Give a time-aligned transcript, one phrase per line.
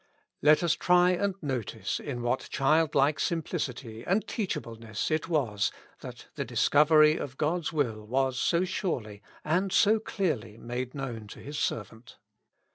[0.41, 6.25] Let us try and notice in what child like simplicity and teachableness it was that
[6.33, 11.59] the discovery of God's will was so surely and so clearly made known to His
[11.59, 12.17] servant.